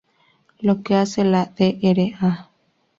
[0.61, 2.49] Lo que hace la Dra.